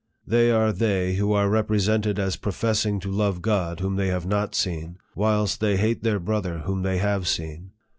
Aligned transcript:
They 0.25 0.49
are 0.49 0.73
they 0.73 1.13
who 1.13 1.31
are 1.33 1.47
represented 1.47 2.17
as 2.17 2.35
professing 2.35 2.99
to 3.01 3.11
love 3.11 3.43
God 3.43 3.81
whom 3.81 3.97
they 3.97 4.07
have 4.07 4.25
not 4.25 4.55
seen, 4.55 4.97
whilst 5.13 5.59
they 5.59 5.77
hate 5.77 6.01
their 6.01 6.19
brother 6.19 6.61
whom 6.65 6.81
they 6.81 6.97
have 6.97 7.27
seen. 7.27 7.73